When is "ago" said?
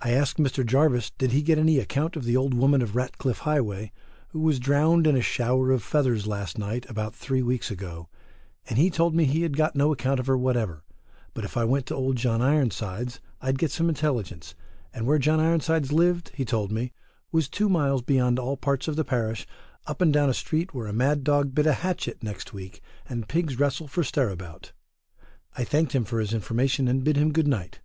7.70-8.08